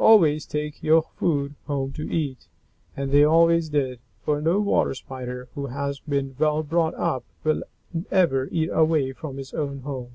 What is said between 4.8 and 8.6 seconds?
Spider who has been well brought up will ever